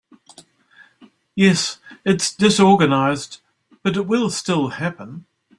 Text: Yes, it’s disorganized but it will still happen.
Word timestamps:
Yes, 1.35 1.77
it’s 2.03 2.33
disorganized 2.33 3.39
but 3.83 3.95
it 3.97 4.07
will 4.07 4.31
still 4.31 4.69
happen. 4.69 5.27